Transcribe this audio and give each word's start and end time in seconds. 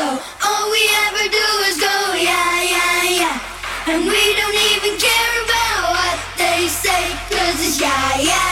So 0.00 0.06
all 0.06 0.70
we 0.70 0.80
ever 1.04 1.28
do 1.28 1.46
is 1.68 1.76
go, 1.78 1.96
yeah, 2.16 2.62
yeah, 2.62 3.20
yeah. 3.20 3.92
And 3.92 4.06
we 4.06 4.22
don't 4.40 4.58
even 4.72 4.98
care 4.98 5.34
about 5.44 5.90
what 5.92 6.16
they 6.38 6.68
say, 6.68 7.04
cause 7.28 7.60
it's 7.60 7.78
yeah, 7.78 8.16
yeah. 8.16 8.49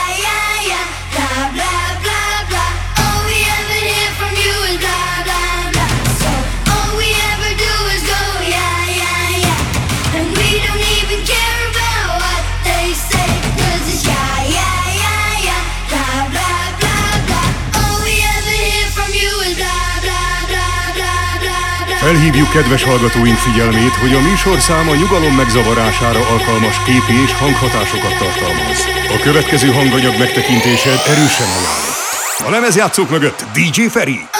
Felhívjuk 22.09 22.49
kedves 22.49 22.83
hallgatóink 22.83 23.37
figyelmét, 23.37 23.95
hogy 23.95 24.13
a 24.13 24.21
műsorszám 24.21 24.89
a 24.89 24.95
nyugalom 24.95 25.35
megzavarására 25.35 26.19
alkalmas 26.19 26.83
képi 26.83 27.21
és 27.25 27.33
hanghatásokat 27.33 28.17
tartalmaz. 28.17 28.77
A 29.15 29.19
következő 29.21 29.67
hanganyag 29.71 30.17
megtekintése 30.17 31.03
erősen 31.05 31.47
ajánlott. 31.47 31.97
A 32.45 32.49
lemezjátszók 32.49 33.09
mögött 33.09 33.45
DJ 33.53 33.81
Feri. 33.81 34.38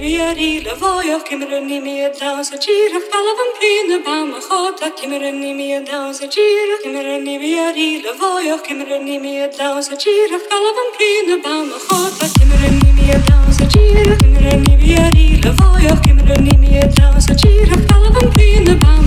بيدي 0.00 0.60
لفايا 0.60 1.18
كمرني 1.18 1.80
مية 1.80 2.08
داوس 2.20 2.52
أجيرة 2.52 2.98
فلبن 3.10 3.50
بين 3.60 4.02
بام 4.02 4.40
خاطة 4.40 4.88
كمرني 4.88 5.54
مية 5.54 5.78
داوس 5.78 6.22
أجيرة 6.22 6.76
كمرني 6.84 7.38
بيدي 7.38 7.98
لفايا 7.98 8.56
كمرني 8.56 9.18
مية 9.18 9.46
داوس 9.46 9.88
أجيرة 9.92 10.38
فلبن 10.50 10.88
بين 10.98 11.42
بام 11.42 11.70
خاطة 11.88 12.26
كمرني 12.38 12.92
مية 12.92 13.16
داوس 13.28 13.60
أجيرة 13.60 14.14
كمرني 14.14 14.76
بيدي 14.76 15.40
لفايا 15.48 15.94
كمرني 15.94 16.56
مية 16.60 16.80
داوس 16.80 17.30
أجيرة 17.30 17.74
فلبن 17.88 18.36
بين 18.36 18.64
بام 18.64 19.06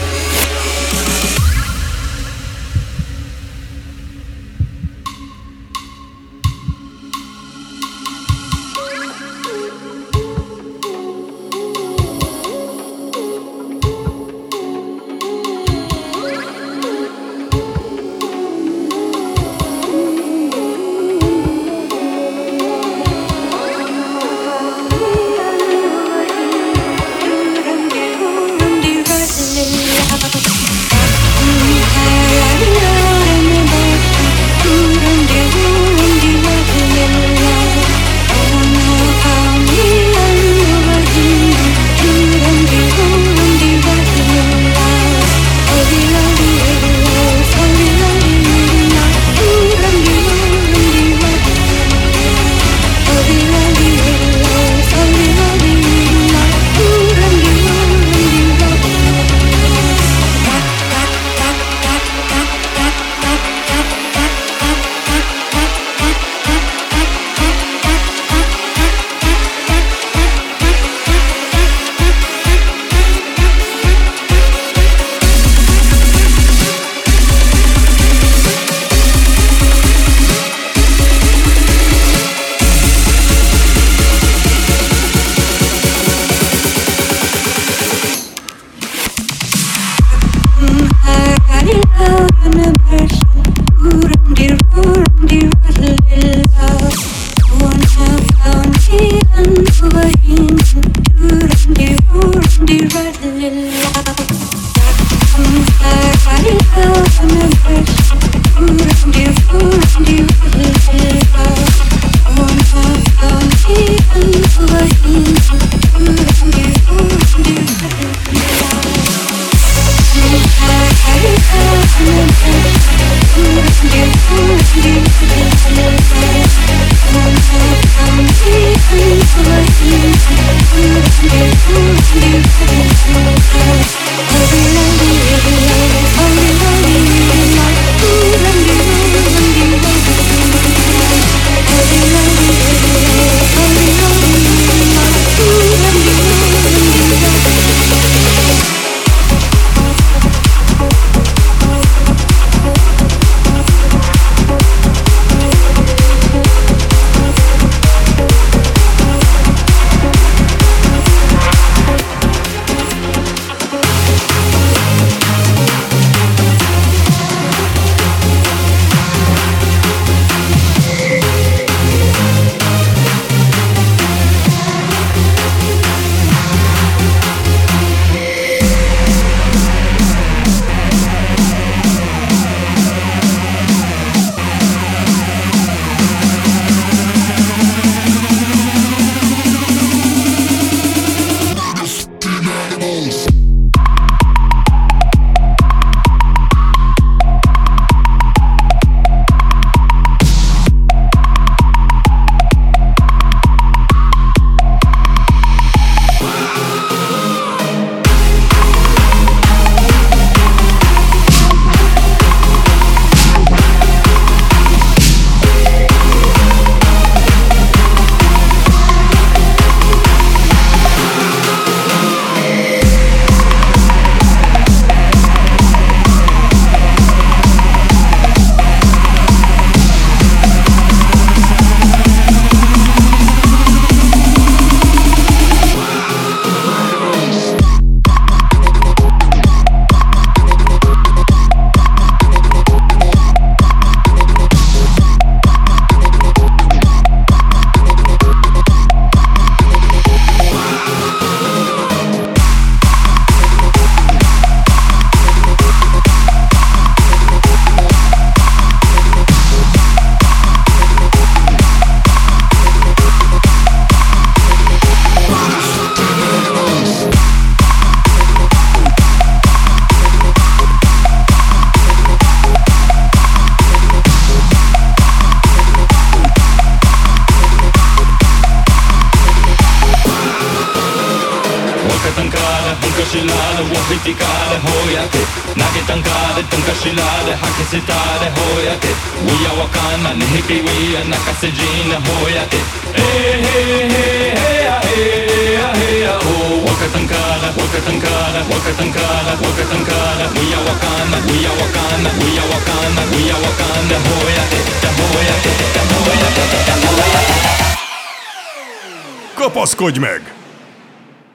Kapaszkodj 309.61 309.99
meg! 309.99 310.21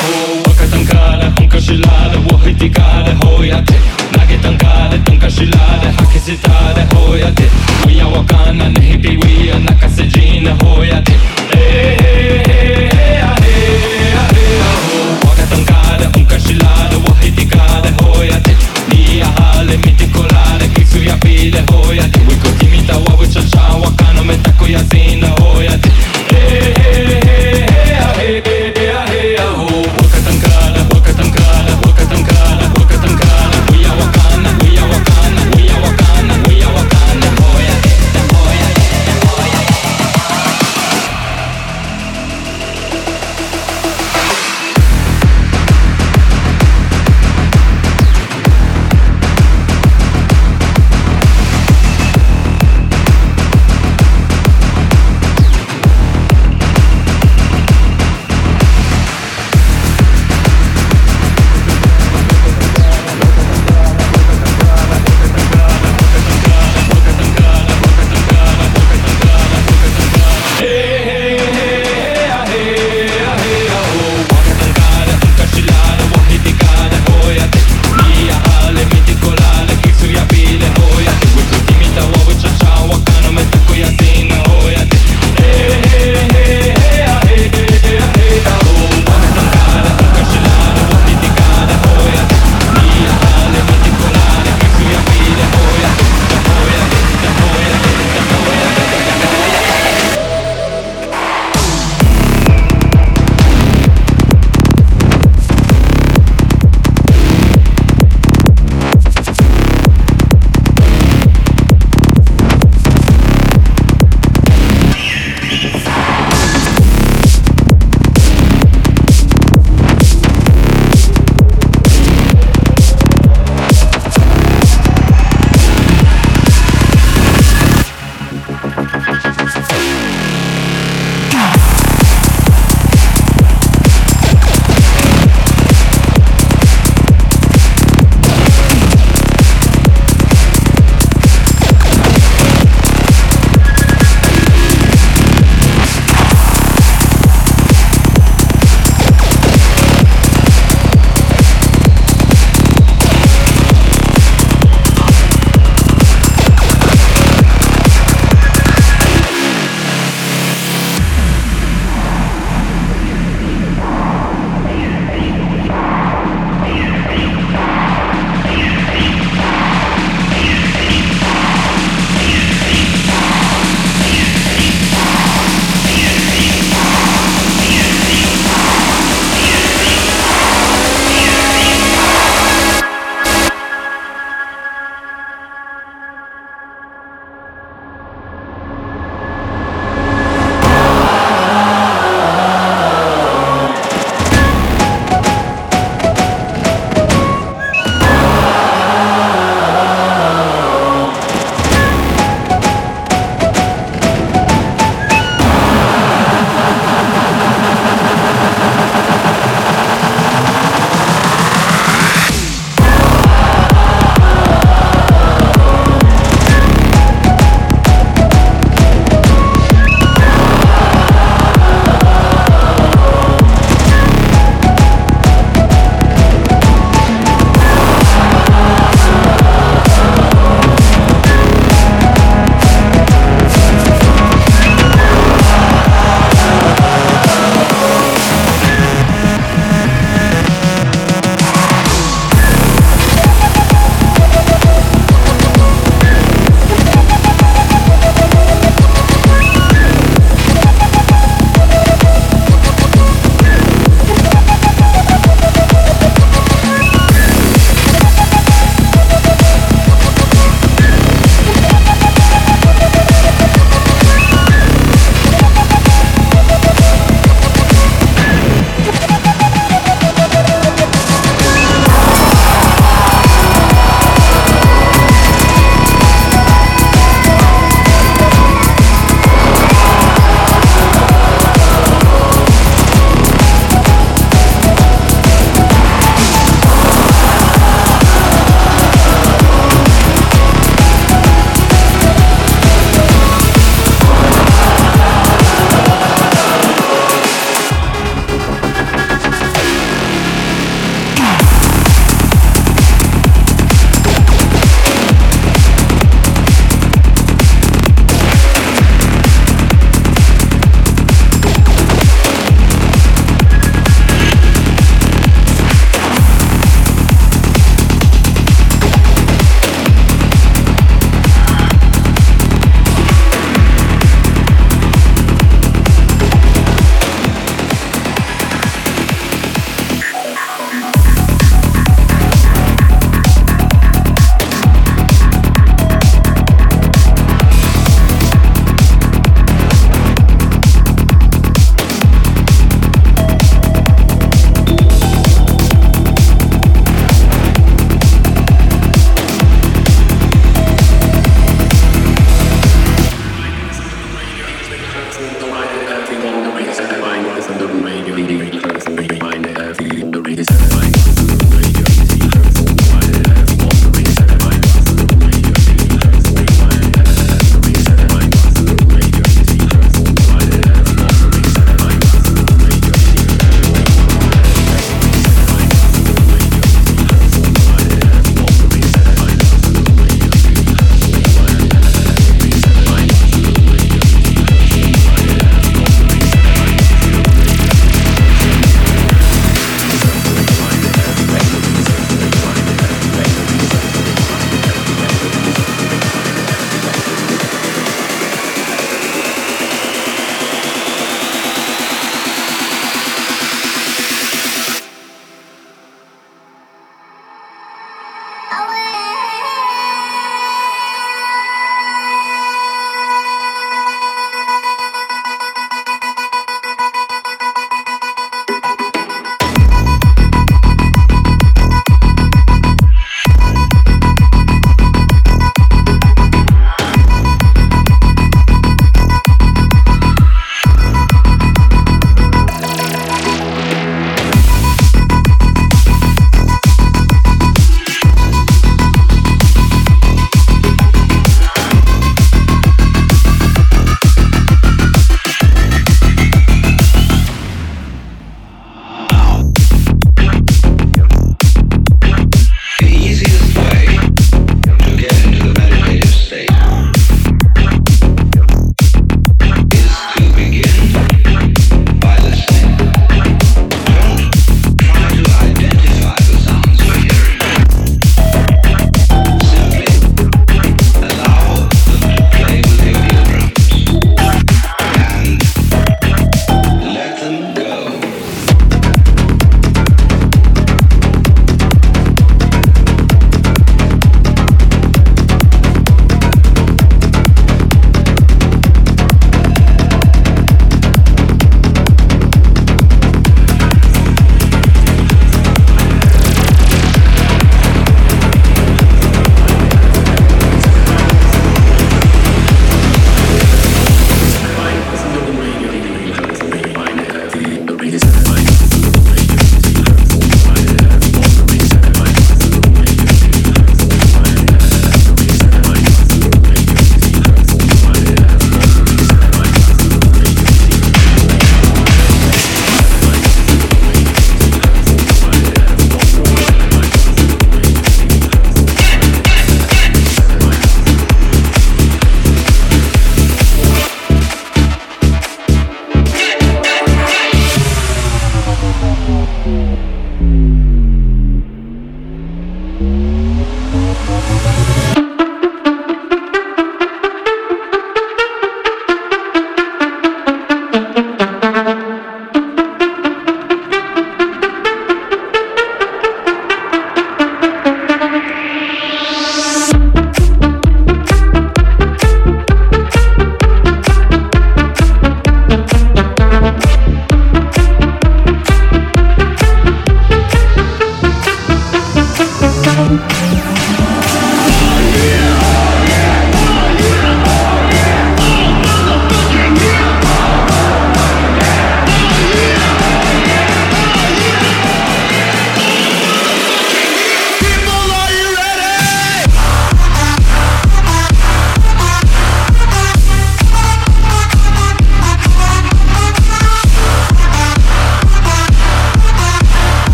وحدي 2.33 2.69
قاعدة 2.69 3.13
هويا 3.25 3.63
تي 3.67 3.73
ناقتن 4.17 4.57
قاعدة 4.57 4.97
تنكا 4.97 5.29
شلادة 5.29 5.91
حكي 5.91 6.19
ستادة 6.19 6.83
هويا 6.95 7.29
تي 7.29 7.43
ويا 7.85 8.05
وكانا 8.05 8.67
نهبي 8.67 9.17
ويا 9.17 9.57
نكا 9.57 9.87
سجينة 9.87 10.57
هويا 10.63 10.99
تي 10.99 11.13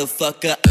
the 0.00 0.06
fuck 0.06 0.46
up. 0.46 0.69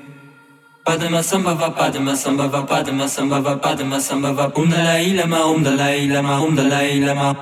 samba 1.23 1.55
va 1.55 1.71
padma 1.71 2.17
samba 2.17 2.49
va 2.49 2.63
padma 2.67 3.07
samba 3.09 3.41
va 3.41 3.57
padma 3.57 4.01
samba 4.01 4.33
va 4.33 4.51
um 4.57 4.69
dalai 4.69 5.13
lama 5.15 5.45
um 5.47 5.63
dalai 5.63 6.09
lama 6.09 6.41
um 6.43 6.57
dalai 6.57 7.01
lama. 7.01 7.37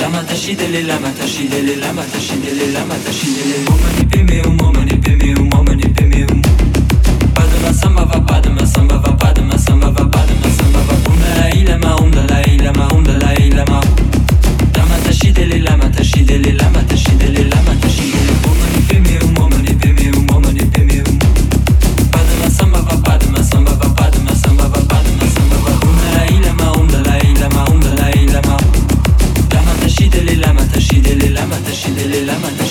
Lama 0.00 0.22
tashidele 0.22 0.86
lama 0.86 1.08
tashidele 1.08 1.76
lama 1.80 2.02
tashidele 2.02 2.72
lama 2.72 2.94
tashidele 2.94 3.64
momani 3.66 4.04
peme 4.10 4.46
um 4.46 4.56
momani 4.58 4.96
peme 5.02 5.38
um 5.38 5.48
momani 5.50 5.88
peme 5.94 6.24
um 6.30 6.40
padma 7.34 7.72
samba 7.74 8.04
va 8.06 8.20
padma 8.20 8.66
samba 8.66 8.96
va 8.98 9.12
padma 9.16 9.58
samba 9.58 9.90
va 9.90 10.04
padma 10.08 10.48
samba 10.58 10.80
va 10.88 10.94
um 11.10 11.18
dalai 11.20 11.64
lama 11.68 11.96
um 12.00 12.10
dalai 12.10 12.56
lama 12.64 12.88
um 12.94 13.04
dalai 13.04 13.50
lama. 13.50 13.80
Lama 14.76 14.96
tashidele 15.04 15.58
lama 15.62 15.84
tashidele 15.90 16.52
lama 16.58 16.80
tashidele 16.88 17.35
la 32.26 32.38
mañana. 32.40 32.65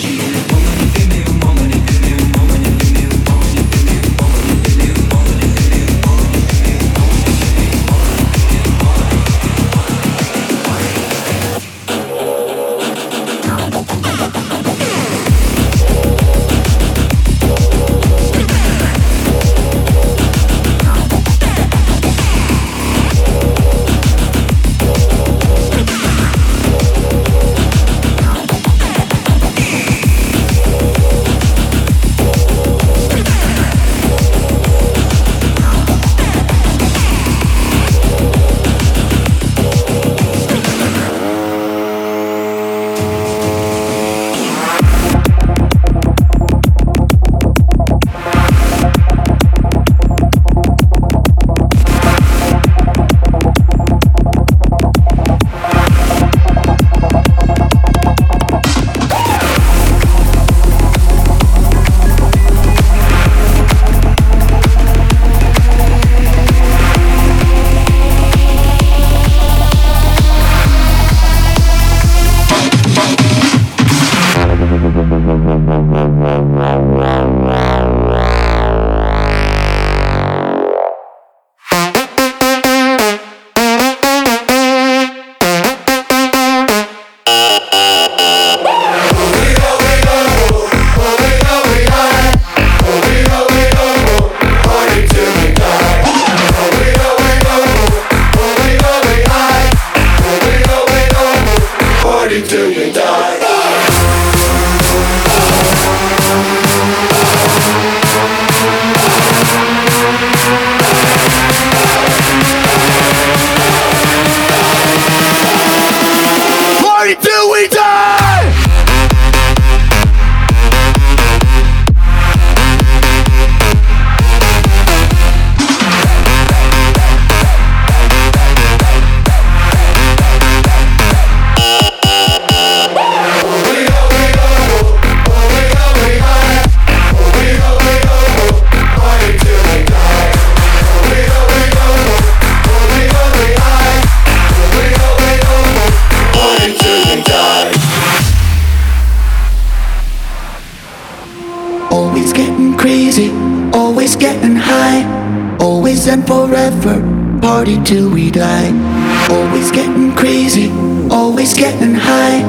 getting 161.75 161.95
high, 161.95 162.43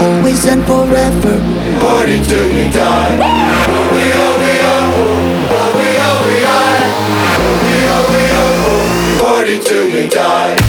always 0.00 0.44
and 0.46 0.64
forever. 0.64 1.38
Party 1.80 2.22
till 2.24 2.48
we 2.48 2.70
die. 2.70 3.16
Who 3.66 3.78
we 3.94 4.04
are, 4.12 4.38
we 4.38 4.52
are. 4.72 4.88
Who 4.92 5.64
we 5.78 5.90
are, 6.08 6.22
we 6.28 6.44
are. 6.44 6.76
Party 9.20 9.58
till 9.60 9.86
we 9.92 10.08
die. 10.08 10.65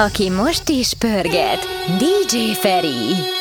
aki 0.00 0.30
most 0.30 0.68
is 0.68 0.94
pörget, 0.94 1.58
DJ 1.98 2.52
Feri. 2.52 3.39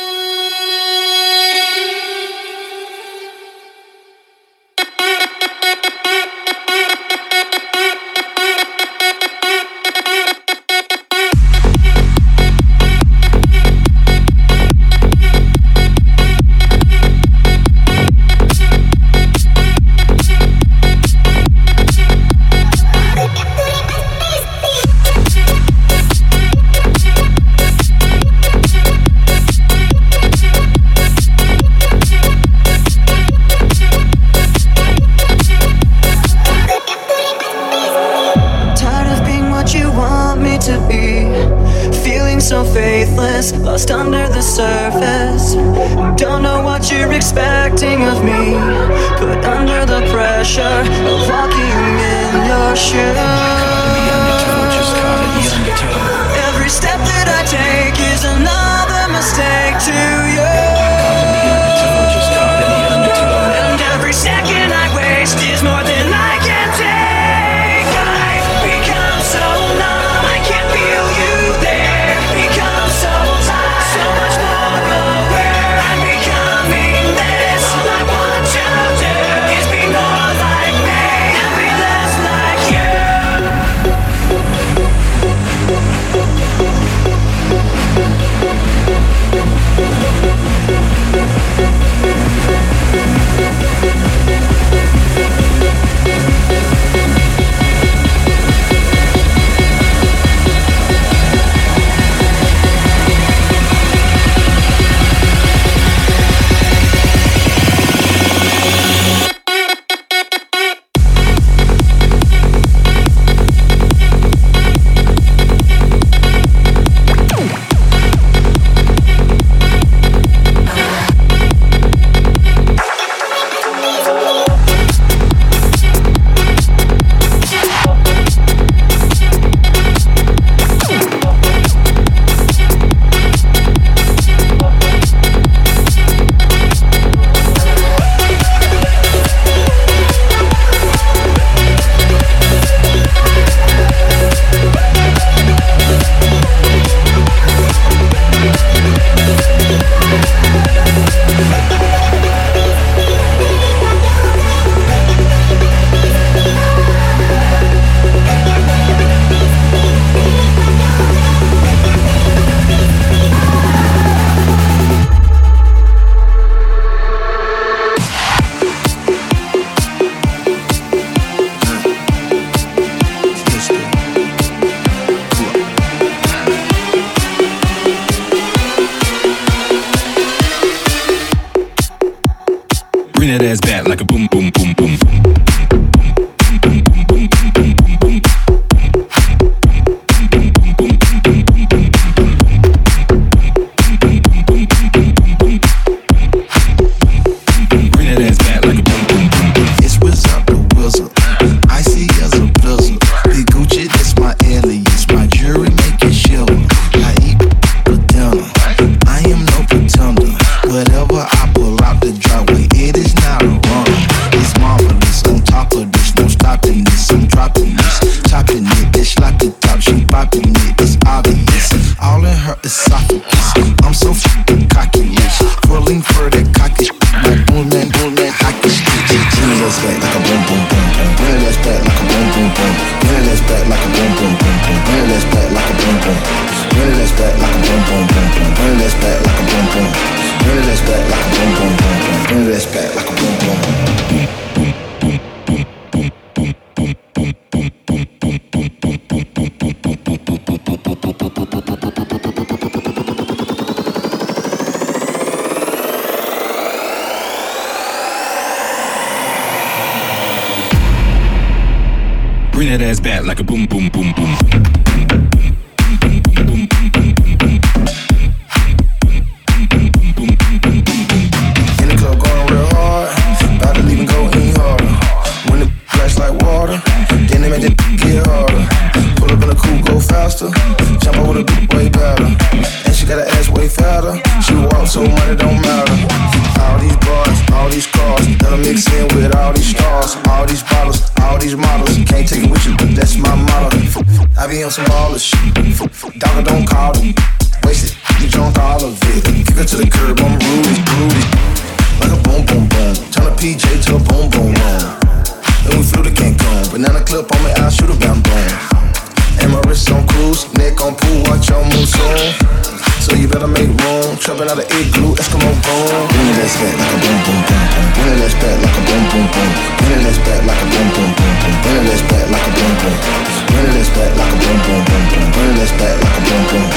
back 325.80 325.95
like 326.03 326.17
a 326.17 326.23
boom 326.27 326.43
boom. 326.51 326.67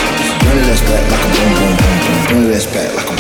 Bring 0.47 0.63
this 0.71 0.81
back 0.87 1.05
like 1.11 1.25
a 1.27 1.31
boom 1.35 1.53
boom 1.59 1.75
boom 1.77 1.97
boom. 2.03 2.27
Bring 2.29 2.45
this 2.49 2.67
back 2.67 2.95
like 2.95 3.11
a 3.11 3.12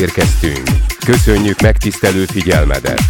érkeztünk. 0.00 0.68
Köszönjük 1.04 1.60
megtisztelő 1.60 2.24
figyelmedet! 2.24 3.02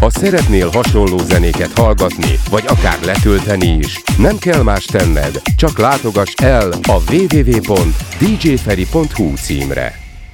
Ha 0.00 0.10
szeretnél 0.10 0.68
hasonló 0.68 1.18
zenéket 1.18 1.78
hallgatni, 1.78 2.38
vagy 2.50 2.64
akár 2.66 2.98
letölteni 3.04 3.66
is, 3.66 4.02
nem 4.18 4.38
kell 4.38 4.62
más 4.62 4.84
tenned, 4.84 5.40
csak 5.56 5.78
látogass 5.78 6.32
el 6.36 6.72
a 6.72 7.00
www.djferi.hu 7.12 7.76
címre. 9.36 10.07